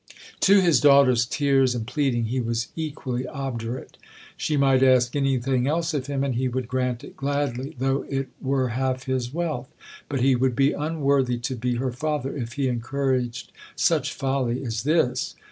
[0.39, 3.99] To his daughter's tears and pleading he was equally obdurate.
[4.35, 8.29] She might ask anything else of him and he would grant it gladly, though it
[8.41, 9.67] were half his wealth;
[10.09, 14.81] but he would be unworthy to be her father if he encouraged such folly as
[14.81, 15.35] this.